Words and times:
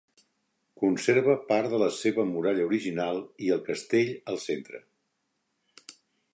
Conserva 0.83 1.35
part 1.51 1.69
de 1.73 1.81
la 1.83 1.89
seva 1.99 2.25
muralla 2.31 2.65
original 2.71 3.21
i 3.49 3.53
el 3.59 3.63
castell 3.71 4.13
al 4.33 4.43
centre. 4.49 4.85